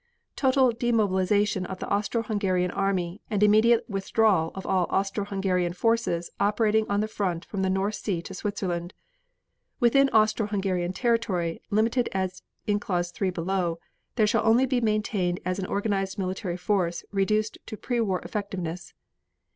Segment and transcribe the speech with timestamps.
[0.35, 6.31] Total demobilization of the Austro Hungarian army and immediate withdrawal of all Austro Hungarian forces
[6.39, 8.95] operating on the front from the North Sea to Switzerland.
[9.79, 13.77] Within Austro Hungarian territory, limited as in Clause 3 below,
[14.15, 18.95] there shall only be maintained as an organized military force reduced to pre war effectiveness.